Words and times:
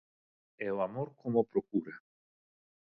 E 0.65 0.67
o 0.75 0.77
amor 0.87 1.07
como 1.21 1.47
procura. 1.51 1.93